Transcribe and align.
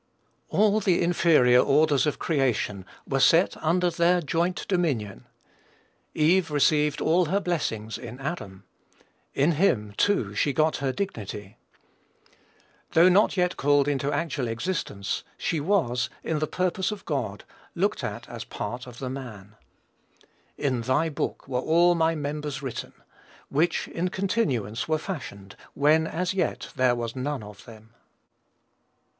All 0.49 0.79
the 0.79 0.99
inferior 1.03 1.59
orders 1.59 2.07
of 2.07 2.17
creation 2.17 2.87
were 3.07 3.19
set 3.19 3.55
under 3.57 3.91
their 3.91 4.19
joint 4.19 4.67
dominion. 4.67 5.27
Eve 6.15 6.49
received 6.49 7.01
all 7.01 7.25
her 7.25 7.39
blessings 7.39 7.99
in 7.99 8.19
Adam. 8.19 8.63
In 9.35 9.51
him, 9.51 9.93
too, 9.97 10.33
she 10.33 10.53
got 10.53 10.77
her 10.77 10.91
dignity. 10.91 11.57
Though 12.93 13.09
not 13.09 13.37
yet 13.37 13.57
called 13.57 13.87
into 13.87 14.11
actual 14.11 14.47
existence, 14.47 15.23
she 15.37 15.59
was, 15.59 16.09
in 16.23 16.39
the 16.39 16.47
purpose 16.47 16.89
of 16.89 17.05
God, 17.05 17.43
looked 17.75 18.03
at 18.03 18.27
as 18.27 18.43
part 18.43 18.87
of 18.87 18.97
the 18.97 19.07
man. 19.07 19.55
"In 20.57 20.81
thy 20.81 21.09
book 21.09 21.47
were 21.47 21.59
all 21.59 21.93
my 21.93 22.15
members 22.15 22.63
written, 22.63 22.93
which, 23.49 23.87
in 23.87 24.07
continuance 24.07 24.87
were 24.87 24.97
fashioned, 24.97 25.55
when 25.75 26.07
as 26.07 26.33
yet 26.33 26.69
there 26.75 26.95
was 26.95 27.15
none 27.15 27.43
of 27.43 27.65
them." 27.65 27.93